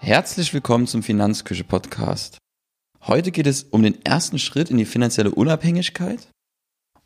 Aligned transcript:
Herzlich 0.00 0.54
willkommen 0.54 0.86
zum 0.86 1.02
Finanzküche 1.02 1.64
Podcast. 1.64 2.38
Heute 3.02 3.32
geht 3.32 3.48
es 3.48 3.64
um 3.64 3.82
den 3.82 4.00
ersten 4.04 4.38
Schritt 4.38 4.70
in 4.70 4.78
die 4.78 4.84
finanzielle 4.84 5.32
Unabhängigkeit 5.32 6.30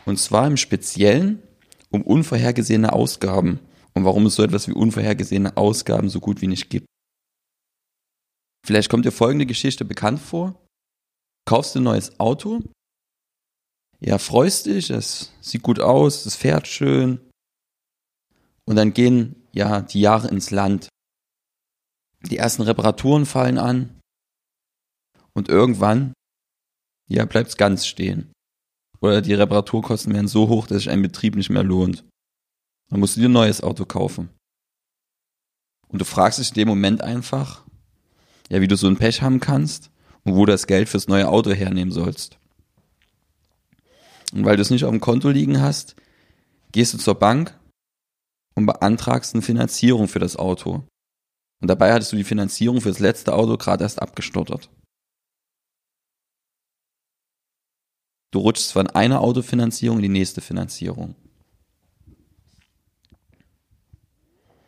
und 0.04 0.18
zwar 0.18 0.46
im 0.46 0.58
Speziellen 0.58 1.42
um 1.90 2.02
unvorhergesehene 2.02 2.92
Ausgaben 2.92 3.60
und 3.94 4.04
warum 4.04 4.26
es 4.26 4.34
so 4.34 4.42
etwas 4.42 4.68
wie 4.68 4.72
unvorhergesehene 4.72 5.56
Ausgaben 5.56 6.10
so 6.10 6.20
gut 6.20 6.42
wie 6.42 6.46
nicht 6.46 6.68
gibt. 6.68 6.86
Vielleicht 8.64 8.90
kommt 8.90 9.06
dir 9.06 9.10
folgende 9.10 9.46
Geschichte 9.46 9.86
bekannt 9.86 10.20
vor. 10.20 10.54
Kaufst 11.48 11.74
du 11.74 11.80
ein 11.80 11.84
neues 11.84 12.20
Auto? 12.20 12.60
Ja, 14.00 14.18
freust 14.18 14.66
dich, 14.66 14.90
es 14.90 15.32
sieht 15.40 15.62
gut 15.62 15.80
aus, 15.80 16.26
es 16.26 16.36
fährt 16.36 16.68
schön. 16.68 17.20
Und 18.66 18.76
dann 18.76 18.92
gehen 18.92 19.48
ja 19.52 19.80
die 19.80 20.02
Jahre 20.02 20.28
ins 20.28 20.50
Land. 20.50 20.88
Die 22.24 22.36
ersten 22.36 22.62
Reparaturen 22.62 23.26
fallen 23.26 23.58
an. 23.58 24.00
Und 25.34 25.48
irgendwann, 25.48 26.12
ja, 27.08 27.24
bleibt 27.24 27.50
es 27.50 27.56
ganz 27.56 27.86
stehen. 27.86 28.32
Oder 29.00 29.20
die 29.20 29.34
Reparaturkosten 29.34 30.14
werden 30.14 30.28
so 30.28 30.48
hoch, 30.48 30.66
dass 30.66 30.78
sich 30.78 30.90
ein 30.90 31.02
Betrieb 31.02 31.34
nicht 31.34 31.50
mehr 31.50 31.64
lohnt. 31.64 32.04
Dann 32.88 33.00
musst 33.00 33.16
du 33.16 33.20
dir 33.20 33.28
ein 33.28 33.32
neues 33.32 33.62
Auto 33.62 33.84
kaufen. 33.84 34.28
Und 35.88 36.00
du 36.00 36.04
fragst 36.04 36.38
dich 36.38 36.50
in 36.50 36.54
dem 36.54 36.68
Moment 36.68 37.02
einfach, 37.02 37.64
ja, 38.48 38.60
wie 38.60 38.68
du 38.68 38.76
so 38.76 38.86
ein 38.86 38.96
Pech 38.96 39.22
haben 39.22 39.40
kannst 39.40 39.90
und 40.24 40.34
wo 40.34 40.46
du 40.46 40.52
das 40.52 40.66
Geld 40.66 40.88
fürs 40.88 41.08
neue 41.08 41.28
Auto 41.28 41.52
hernehmen 41.52 41.92
sollst. 41.92 42.38
Und 44.32 44.44
weil 44.44 44.56
du 44.56 44.62
es 44.62 44.70
nicht 44.70 44.84
auf 44.84 44.90
dem 44.90 45.00
Konto 45.00 45.28
liegen 45.28 45.60
hast, 45.60 45.96
gehst 46.70 46.94
du 46.94 46.98
zur 46.98 47.16
Bank 47.16 47.58
und 48.54 48.66
beantragst 48.66 49.34
eine 49.34 49.42
Finanzierung 49.42 50.08
für 50.08 50.18
das 50.18 50.36
Auto. 50.36 50.84
Und 51.62 51.68
dabei 51.68 51.92
hattest 51.92 52.10
du 52.10 52.16
die 52.16 52.24
Finanzierung 52.24 52.80
für 52.80 52.88
das 52.88 52.98
letzte 52.98 53.34
Auto 53.34 53.56
gerade 53.56 53.84
erst 53.84 54.02
abgestottert. 54.02 54.68
Du 58.32 58.40
rutschst 58.40 58.72
von 58.72 58.88
einer 58.88 59.20
Autofinanzierung 59.20 59.98
in 59.98 60.02
die 60.02 60.08
nächste 60.08 60.40
Finanzierung. 60.40 61.14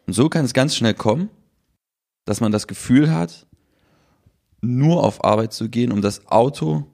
Und 0.07 0.13
so 0.13 0.29
kann 0.29 0.45
es 0.45 0.55
ganz 0.55 0.77
schnell 0.77 0.95
kommen, 0.95 1.31
dass 2.27 2.41
man 2.41 2.53
das 2.53 2.69
Gefühl 2.69 3.13
hat, 3.13 3.49
nur 4.61 5.03
auf 5.03 5.25
Arbeit 5.25 5.53
zu 5.53 5.69
gehen, 5.69 5.91
um 5.91 6.01
das 6.01 6.29
Auto 6.29 6.87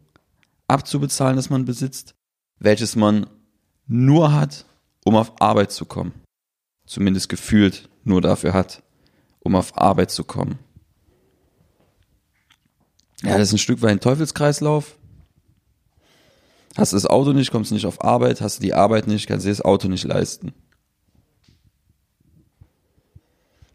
abzubezahlen, 0.66 1.36
das 1.36 1.50
man 1.50 1.66
besitzt, 1.66 2.14
welches 2.58 2.96
man 2.96 3.26
nur 3.86 4.32
hat, 4.32 4.64
um 5.04 5.16
auf 5.16 5.42
Arbeit 5.42 5.72
zu 5.72 5.84
kommen. 5.84 6.14
Zumindest 6.86 7.28
gefühlt 7.28 7.90
nur 8.04 8.22
dafür 8.22 8.54
hat, 8.54 8.82
um 9.41 9.56
auf 9.56 9.77
Arbeit 9.77 10.10
zu 10.10 10.24
kommen. 10.24 10.58
Ja, 13.22 13.36
das 13.36 13.48
ist 13.48 13.55
ein 13.55 13.58
Stück 13.58 13.83
weit 13.83 13.91
ein 13.91 14.00
Teufelskreislauf. 14.00 14.96
Hast 16.77 16.92
du 16.92 16.96
das 16.96 17.06
Auto 17.06 17.33
nicht, 17.33 17.50
kommst 17.50 17.70
du 17.70 17.74
nicht 17.74 17.86
auf 17.86 18.02
Arbeit, 18.02 18.41
hast 18.41 18.58
du 18.58 18.62
die 18.62 18.74
Arbeit 18.74 19.06
nicht, 19.06 19.27
kannst 19.27 19.44
du 19.44 19.50
das 19.50 19.61
Auto 19.61 19.88
nicht 19.88 20.05
leisten. 20.05 20.55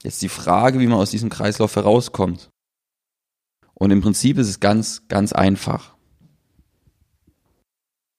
Jetzt 0.02 0.21
die 0.21 0.30
Frage, 0.30 0.80
wie 0.80 0.88
man 0.88 0.99
aus 0.99 1.11
diesem 1.11 1.30
Kreislauf 1.30 1.75
herauskommt. 1.75 2.49
Und 3.73 3.91
im 3.91 4.02
Prinzip 4.02 4.38
ist 4.38 4.47
es 4.47 4.59
ganz, 4.59 5.08
ganz 5.08 5.33
einfach. 5.33 5.95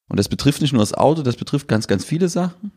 Und 0.08 0.18
das 0.18 0.28
betrifft 0.28 0.60
nicht 0.60 0.72
nur 0.72 0.82
das 0.82 0.94
Auto, 0.94 1.22
das 1.22 1.36
betrifft 1.36 1.68
ganz, 1.68 1.86
ganz 1.88 2.04
viele 2.04 2.28
Sachen. 2.28 2.72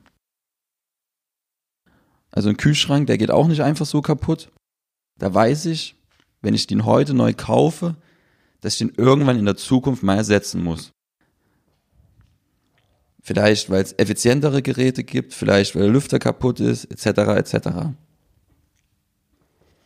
Also 2.32 2.50
ein 2.50 2.58
Kühlschrank, 2.58 3.08
der 3.08 3.18
geht 3.18 3.32
auch 3.32 3.48
nicht 3.48 3.62
einfach 3.62 3.86
so 3.86 4.02
kaputt. 4.02 4.52
Da 5.20 5.34
weiß 5.34 5.66
ich, 5.66 5.96
wenn 6.42 6.54
ich 6.54 6.68
den 6.68 6.86
heute 6.86 7.14
neu 7.14 7.34
kaufe, 7.34 7.96
dass 8.62 8.74
ich 8.74 8.80
den 8.80 8.94
irgendwann 8.96 9.38
in 9.38 9.46
der 9.46 9.58
Zukunft 9.58 10.02
mal 10.02 10.18
ersetzen 10.18 10.64
muss. 10.64 10.92
Vielleicht, 13.22 13.70
weil 13.70 13.84
es 13.84 13.94
effizientere 13.98 14.62
Geräte 14.62 15.04
gibt, 15.04 15.34
vielleicht, 15.34 15.76
weil 15.76 15.84
der 15.84 15.92
Lüfter 15.92 16.20
kaputt 16.20 16.60
ist, 16.60 16.86
etc., 16.86 17.06
etc. 17.38 17.70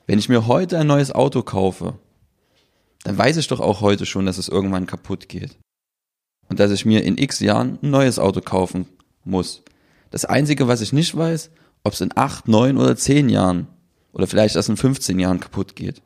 Wenn 0.05 0.19
ich 0.19 0.29
mir 0.29 0.47
heute 0.47 0.77
ein 0.77 0.87
neues 0.87 1.11
Auto 1.11 1.41
kaufe, 1.41 1.99
dann 3.03 3.17
weiß 3.17 3.37
ich 3.37 3.47
doch 3.47 3.59
auch 3.59 3.81
heute 3.81 4.05
schon, 4.05 4.25
dass 4.25 4.37
es 4.37 4.47
irgendwann 4.47 4.85
kaputt 4.85 5.27
geht 5.27 5.57
und 6.47 6.59
dass 6.59 6.71
ich 6.71 6.85
mir 6.85 7.03
in 7.03 7.17
x 7.17 7.39
Jahren 7.39 7.79
ein 7.81 7.89
neues 7.89 8.19
Auto 8.19 8.39
kaufen 8.39 8.87
muss. 9.25 9.63
Das 10.11 10.25
Einzige, 10.25 10.67
was 10.67 10.81
ich 10.81 10.93
nicht 10.93 11.15
weiß, 11.15 11.49
ob 11.83 11.93
es 11.93 12.01
in 12.01 12.15
acht, 12.15 12.47
neun 12.47 12.77
oder 12.77 12.95
zehn 12.95 13.29
Jahren 13.29 13.67
oder 14.13 14.27
vielleicht 14.27 14.55
erst 14.55 14.69
in 14.69 14.77
15 14.77 15.19
Jahren 15.19 15.39
kaputt 15.39 15.75
geht. 15.75 16.01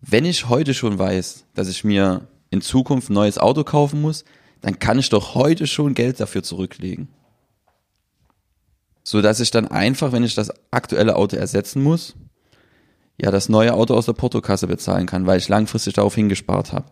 Wenn 0.00 0.24
ich 0.24 0.48
heute 0.48 0.72
schon 0.74 0.98
weiß, 0.98 1.46
dass 1.54 1.68
ich 1.68 1.84
mir 1.84 2.28
in 2.50 2.60
Zukunft 2.60 3.10
ein 3.10 3.14
neues 3.14 3.38
Auto 3.38 3.64
kaufen 3.64 4.00
muss, 4.00 4.24
dann 4.60 4.78
kann 4.78 4.98
ich 4.98 5.08
doch 5.08 5.34
heute 5.34 5.66
schon 5.66 5.94
Geld 5.94 6.20
dafür 6.20 6.42
zurücklegen. 6.42 7.08
So 9.02 9.22
dass 9.22 9.40
ich 9.40 9.50
dann 9.50 9.66
einfach, 9.66 10.12
wenn 10.12 10.24
ich 10.24 10.34
das 10.34 10.52
aktuelle 10.70 11.16
Auto 11.16 11.36
ersetzen 11.36 11.82
muss, 11.82 12.14
ja 13.20 13.30
das 13.30 13.48
neue 13.48 13.74
Auto 13.74 13.94
aus 13.94 14.06
der 14.06 14.12
Portokasse 14.12 14.66
bezahlen 14.66 15.06
kann, 15.06 15.26
weil 15.26 15.38
ich 15.38 15.48
langfristig 15.48 15.94
darauf 15.94 16.14
hingespart 16.14 16.72
habe. 16.72 16.90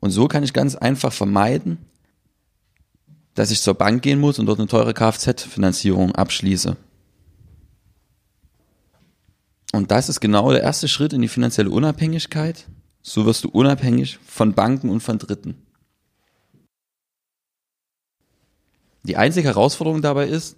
Und 0.00 0.10
so 0.10 0.26
kann 0.26 0.42
ich 0.42 0.52
ganz 0.52 0.74
einfach 0.74 1.12
vermeiden, 1.12 1.78
dass 3.34 3.50
ich 3.50 3.62
zur 3.62 3.74
Bank 3.74 4.02
gehen 4.02 4.20
muss 4.20 4.38
und 4.38 4.46
dort 4.46 4.58
eine 4.58 4.68
teure 4.68 4.94
Kfz-Finanzierung 4.94 6.14
abschließe. 6.14 6.76
Und 9.72 9.90
das 9.90 10.08
ist 10.08 10.20
genau 10.20 10.50
der 10.50 10.62
erste 10.62 10.86
Schritt 10.86 11.12
in 11.12 11.22
die 11.22 11.28
finanzielle 11.28 11.70
Unabhängigkeit. 11.70 12.68
So 13.02 13.24
wirst 13.24 13.44
du 13.44 13.48
unabhängig 13.48 14.18
von 14.24 14.52
Banken 14.52 14.90
und 14.90 15.00
von 15.00 15.18
Dritten. 15.18 15.56
Die 19.04 19.16
einzige 19.16 19.48
Herausforderung 19.48 20.02
dabei 20.02 20.28
ist, 20.28 20.56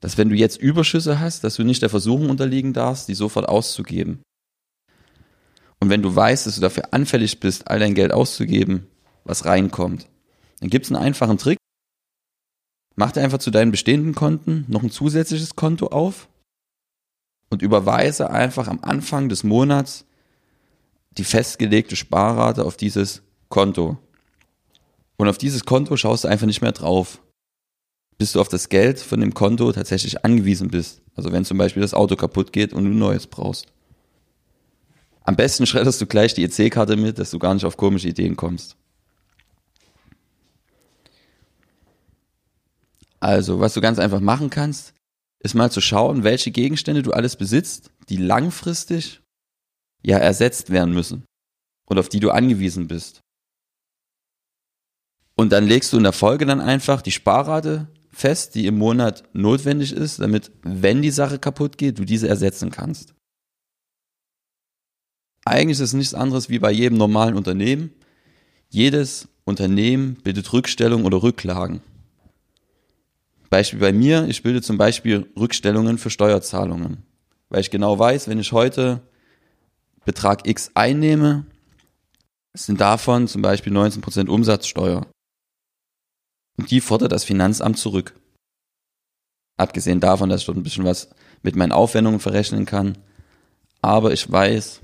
dass 0.00 0.18
wenn 0.18 0.28
du 0.28 0.34
jetzt 0.34 0.58
Überschüsse 0.58 1.20
hast, 1.20 1.44
dass 1.44 1.56
du 1.56 1.64
nicht 1.64 1.82
der 1.82 1.88
Versuchung 1.88 2.30
unterliegen 2.30 2.72
darfst, 2.72 3.08
die 3.08 3.14
sofort 3.14 3.48
auszugeben. 3.48 4.20
Und 5.80 5.90
wenn 5.90 6.02
du 6.02 6.14
weißt, 6.14 6.46
dass 6.46 6.56
du 6.56 6.60
dafür 6.60 6.92
anfällig 6.92 7.40
bist, 7.40 7.68
all 7.68 7.78
dein 7.78 7.94
Geld 7.94 8.12
auszugeben, 8.12 8.86
was 9.24 9.44
reinkommt, 9.44 10.06
dann 10.60 10.70
gibt 10.70 10.86
es 10.86 10.92
einen 10.92 11.02
einfachen 11.02 11.38
Trick. 11.38 11.57
Mach 12.98 13.12
dir 13.12 13.22
einfach 13.22 13.38
zu 13.38 13.50
deinen 13.50 13.70
bestehenden 13.70 14.14
Konten 14.14 14.64
noch 14.68 14.82
ein 14.82 14.90
zusätzliches 14.90 15.56
Konto 15.56 15.86
auf 15.86 16.28
und 17.48 17.62
überweise 17.62 18.30
einfach 18.30 18.68
am 18.68 18.80
Anfang 18.82 19.28
des 19.28 19.44
Monats 19.44 20.04
die 21.12 21.24
festgelegte 21.24 21.96
Sparrate 21.96 22.64
auf 22.64 22.76
dieses 22.76 23.22
Konto. 23.48 23.98
Und 25.16 25.28
auf 25.28 25.38
dieses 25.38 25.64
Konto 25.64 25.96
schaust 25.96 26.24
du 26.24 26.28
einfach 26.28 26.46
nicht 26.46 26.60
mehr 26.60 26.72
drauf 26.72 27.20
bis 28.18 28.32
du 28.32 28.40
auf 28.40 28.48
das 28.48 28.68
Geld 28.68 28.98
von 28.98 29.20
dem 29.20 29.32
Konto 29.32 29.72
tatsächlich 29.72 30.24
angewiesen 30.24 30.68
bist. 30.68 31.00
Also 31.14 31.32
wenn 31.32 31.44
zum 31.44 31.56
Beispiel 31.56 31.80
das 31.80 31.94
Auto 31.94 32.16
kaputt 32.16 32.52
geht 32.52 32.72
und 32.72 32.84
du 32.84 32.90
ein 32.90 32.98
neues 32.98 33.28
brauchst. 33.28 33.66
Am 35.22 35.36
besten 35.36 35.66
schredderst 35.66 36.00
du 36.00 36.06
gleich 36.06 36.34
die 36.34 36.42
EC-Karte 36.42 36.96
mit, 36.96 37.18
dass 37.18 37.30
du 37.30 37.38
gar 37.38 37.54
nicht 37.54 37.64
auf 37.64 37.76
komische 37.76 38.08
Ideen 38.08 38.36
kommst. 38.36 38.76
Also, 43.20 43.60
was 43.60 43.74
du 43.74 43.80
ganz 43.80 43.98
einfach 43.98 44.20
machen 44.20 44.50
kannst, 44.50 44.94
ist 45.40 45.54
mal 45.54 45.70
zu 45.70 45.80
schauen, 45.80 46.24
welche 46.24 46.50
Gegenstände 46.50 47.02
du 47.02 47.12
alles 47.12 47.36
besitzt, 47.36 47.90
die 48.08 48.16
langfristig 48.16 49.20
ja 50.02 50.18
ersetzt 50.18 50.70
werden 50.70 50.94
müssen 50.94 51.24
und 51.88 51.98
auf 51.98 52.08
die 52.08 52.20
du 52.20 52.30
angewiesen 52.30 52.88
bist. 52.88 53.20
Und 55.36 55.52
dann 55.52 55.66
legst 55.66 55.92
du 55.92 55.96
in 55.96 56.02
der 56.02 56.12
Folge 56.12 56.46
dann 56.46 56.60
einfach 56.60 57.00
die 57.02 57.12
Sparrate 57.12 57.88
fest, 58.10 58.56
die 58.56 58.66
im 58.66 58.78
Monat 58.78 59.22
notwendig 59.32 59.92
ist, 59.92 60.20
damit, 60.20 60.50
wenn 60.62 61.02
die 61.02 61.12
Sache 61.12 61.38
kaputt 61.38 61.78
geht, 61.78 61.98
du 61.98 62.04
diese 62.04 62.28
ersetzen 62.28 62.70
kannst. 62.70 63.14
Eigentlich 65.44 65.78
ist 65.78 65.80
es 65.80 65.92
nichts 65.92 66.14
anderes 66.14 66.48
wie 66.48 66.58
bei 66.58 66.72
jedem 66.72 66.98
normalen 66.98 67.36
Unternehmen. 67.36 67.92
Jedes 68.68 69.28
Unternehmen 69.44 70.16
bildet 70.16 70.52
Rückstellungen 70.52 71.06
oder 71.06 71.22
Rücklagen. 71.22 71.80
Beispiel 73.50 73.78
bei 73.78 73.92
mir, 73.92 74.26
ich 74.28 74.42
bilde 74.42 74.62
zum 74.62 74.78
Beispiel 74.78 75.30
Rückstellungen 75.36 75.98
für 75.98 76.10
Steuerzahlungen, 76.10 77.02
weil 77.48 77.60
ich 77.60 77.70
genau 77.70 77.98
weiß, 77.98 78.28
wenn 78.28 78.38
ich 78.38 78.52
heute 78.52 79.00
Betrag 80.04 80.46
X 80.46 80.70
einnehme, 80.74 81.46
sind 82.54 82.80
davon 82.80 83.28
zum 83.28 83.42
Beispiel 83.42 83.72
19% 83.72 84.28
Umsatzsteuer. 84.28 85.06
Und 86.56 86.70
die 86.70 86.80
fordert 86.80 87.12
das 87.12 87.24
Finanzamt 87.24 87.78
zurück. 87.78 88.14
Abgesehen 89.56 90.00
davon, 90.00 90.28
dass 90.28 90.40
ich 90.40 90.46
dort 90.46 90.58
ein 90.58 90.62
bisschen 90.62 90.84
was 90.84 91.08
mit 91.42 91.56
meinen 91.56 91.72
Aufwendungen 91.72 92.20
verrechnen 92.20 92.66
kann. 92.66 92.98
Aber 93.80 94.12
ich 94.12 94.30
weiß, 94.30 94.80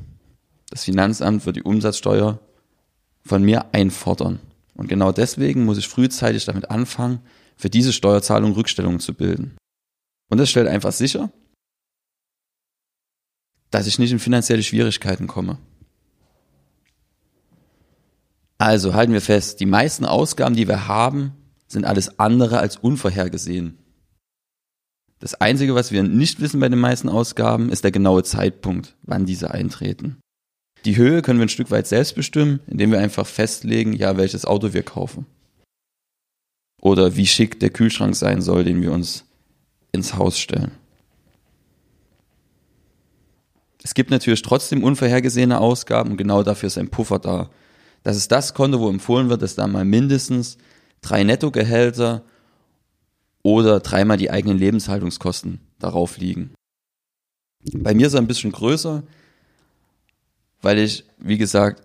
das 0.71 0.85
Finanzamt 0.85 1.47
wird 1.47 1.57
die 1.57 1.63
Umsatzsteuer 1.63 2.39
von 3.25 3.43
mir 3.43 3.67
einfordern. 3.73 4.41
Und 4.75 4.89
genau 4.89 5.13
deswegen 5.13 5.65
muss 5.65 5.79
ich 5.79 5.89
frühzeitig 5.89 6.45
damit 6.45 6.71
anfangen, 6.71 7.21
für 7.57 7.71
diese 7.71 7.93
Steuerzahlung 7.93 8.53
Rückstellungen 8.53 9.01
zu 9.01 9.15
bilden. 9.15 9.57
Und 10.31 10.39
das 10.39 10.51
stellt 10.51 10.69
einfach 10.69 10.93
sicher, 10.93 11.31
dass 13.71 13.87
ich 13.87 13.99
nicht 13.99 14.13
in 14.13 14.19
finanzielle 14.19 14.63
Schwierigkeiten 14.63 15.27
komme. 15.27 15.59
Also 18.59 18.95
halten 18.95 19.13
wir 19.13 19.21
fest, 19.21 19.61
die 19.61 19.67
meisten 19.67 20.05
Ausgaben, 20.05 20.55
die 20.55 20.69
wir 20.69 20.87
haben, 20.87 21.33
sind 21.67 21.85
alles 21.85 22.19
andere 22.19 22.59
als 22.59 22.77
unvorhergesehen. 22.77 23.79
Das 25.19 25.35
Einzige, 25.35 25.75
was 25.75 25.91
wir 25.91 26.03
nicht 26.03 26.41
wissen 26.41 26.61
bei 26.61 26.69
den 26.69 26.79
meisten 26.79 27.09
Ausgaben, 27.09 27.71
ist 27.71 27.85
der 27.85 27.91
genaue 27.91 28.23
Zeitpunkt, 28.23 28.97
wann 29.03 29.27
diese 29.27 29.51
eintreten. 29.51 30.19
Die 30.85 30.97
Höhe 30.97 31.23
können 31.23 31.39
wir 31.39 31.47
ein 31.47 31.51
Stück 31.51 31.71
weit 31.71 31.87
selbst 31.87 32.15
bestimmen, 32.15 32.61
indem 32.67 32.93
wir 32.93 32.99
einfach 32.99 33.27
festlegen, 33.27 33.95
ja, 33.95 34.17
welches 34.17 34.45
Auto 34.45 34.73
wir 34.73 34.83
kaufen. 34.83 35.27
Oder 36.85 37.17
wie 37.17 37.27
schick 37.27 37.59
der 37.61 37.71
Kühlschrank 37.71 38.15
sein 38.15 38.43
soll, 38.43 38.63
den 38.63 38.83
wir 38.83 38.93
uns 38.93 39.25
ins 39.91 40.17
Haus 40.17 40.39
stellen. 40.39 40.73
Es 43.83 43.95
gibt 43.95 44.11
natürlich 44.11 44.43
trotzdem 44.43 44.85
unvorhergesehene 44.85 45.61
Ausgaben 45.61 46.11
und 46.11 46.17
genau 46.19 46.43
dafür 46.43 46.67
ist 46.67 46.77
ein 46.77 46.91
Puffer 46.91 47.19
da. 47.19 47.49
Das 48.03 48.19
ist 48.19 48.31
das 48.31 48.53
Konto, 48.53 48.81
wo 48.81 48.91
empfohlen 48.91 49.31
wird, 49.31 49.41
dass 49.41 49.55
da 49.55 49.67
mal 49.67 49.87
mindestens 49.87 50.59
drei 51.01 51.25
Nettogehälter 51.25 52.23
oder 53.43 53.81
dreimal 53.81 54.19
die 54.19 54.31
eigenen 54.31 54.59
Lebenshaltungskosten 54.59 55.61
darauf 55.79 56.19
liegen. 56.19 56.53
Bei 57.73 57.95
mir 57.95 58.09
ist 58.09 58.15
er 58.15 58.21
ein 58.21 58.27
bisschen 58.27 58.53
größer, 58.53 59.05
weil 60.61 60.79
ich, 60.79 61.05
wie 61.17 61.39
gesagt, 61.39 61.83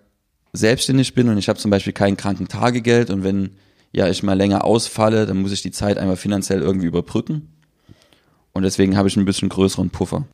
selbstständig 0.52 1.14
bin 1.14 1.30
und 1.30 1.38
ich 1.38 1.48
habe 1.48 1.60
zum 1.60 1.72
Beispiel 1.72 1.94
kein 1.94 2.18
Krankentagegeld 2.18 3.12
und 3.12 3.24
wenn 3.24 3.52
ja 3.92 4.08
ich 4.08 4.24
mal 4.24 4.34
länger 4.34 4.64
ausfalle, 4.64 5.26
dann 5.26 5.42
muss 5.42 5.52
ich 5.52 5.62
die 5.62 5.72
Zeit 5.72 5.98
einmal 5.98 6.18
finanziell 6.18 6.62
irgendwie 6.62 6.88
überbrücken. 6.88 7.54
Und 8.54 8.64
deswegen 8.64 8.98
habe 8.98 9.08
ich 9.08 9.18
ein 9.18 9.26
bisschen 9.26 9.50
größeren 9.50 9.90
Puffer. 9.90 10.26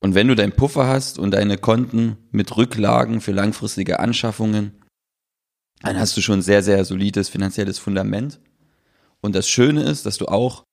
Und 0.00 0.14
wenn 0.14 0.28
du 0.28 0.34
deinen 0.34 0.52
Puffer 0.52 0.86
hast 0.86 1.18
und 1.18 1.32
deine 1.32 1.58
Konten 1.58 2.16
mit 2.30 2.56
Rücklagen 2.56 3.20
für 3.20 3.32
langfristige 3.32 3.98
Anschaffungen, 3.98 4.72
dann 5.82 5.98
hast 5.98 6.16
du 6.16 6.20
schon 6.20 6.42
sehr, 6.42 6.62
sehr 6.62 6.84
solides 6.84 7.28
finanzielles 7.28 7.78
Fundament. 7.78 8.40
Und 9.20 9.34
das 9.34 9.48
Schöne 9.48 9.82
ist, 9.82 10.06
dass 10.06 10.18
du 10.18 10.26
auch 10.26 10.64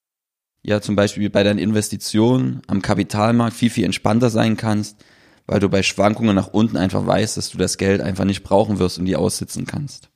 ja 0.64 0.82
zum 0.82 0.96
Beispiel 0.96 1.30
bei 1.30 1.44
deinen 1.44 1.60
Investitionen 1.60 2.62
am 2.68 2.82
Kapitalmarkt 2.82 3.56
viel, 3.56 3.70
viel 3.70 3.86
entspannter 3.86 4.30
sein 4.30 4.58
kannst, 4.58 5.04
weil 5.48 5.60
du 5.60 5.70
bei 5.70 5.84
Schwankungen 5.84 6.36
nach 6.36 6.48
unten 6.48 6.78
einfach 6.78 7.06
weißt, 7.06 7.38
dass 7.38 7.50
du 7.50 7.58
das 7.58 7.78
Geld 7.78 8.02
einfach 8.02 8.26
nicht 8.26 8.44
brauchen 8.44 8.80
wirst 8.80 8.98
und 8.98 9.06
die 9.06 9.16
aussitzen 9.16 9.66
kannst. 9.66 10.10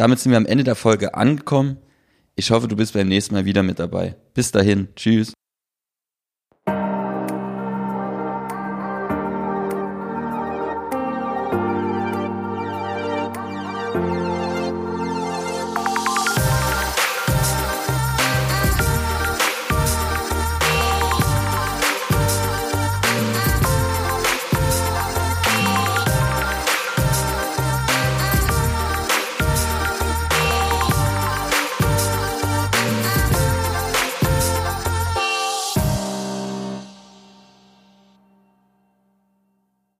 Damit 0.00 0.18
sind 0.18 0.32
wir 0.32 0.38
am 0.38 0.46
Ende 0.46 0.64
der 0.64 0.76
Folge 0.76 1.12
angekommen. 1.12 1.76
Ich 2.34 2.50
hoffe, 2.52 2.68
du 2.68 2.74
bist 2.74 2.94
beim 2.94 3.08
nächsten 3.08 3.34
Mal 3.34 3.44
wieder 3.44 3.62
mit 3.62 3.78
dabei. 3.78 4.16
Bis 4.32 4.50
dahin, 4.50 4.88
tschüss. 4.96 5.34